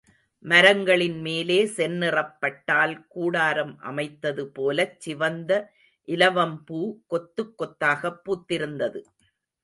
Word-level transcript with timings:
மரங்களின் 0.45 1.17
மேலே 1.21 1.65
செந்நிறப் 1.65 2.31
பட்டால் 2.39 3.07
கூடாரம் 3.07 3.79
அமைத்தது 3.81 4.43
போலச் 4.47 4.95
சிவந்த 4.99 5.51
இலவம்பூ 6.07 6.79
கொத்துக் 7.09 7.53
கொத்தாகப் 7.59 8.19
பூத்திருந்தது. 8.23 9.01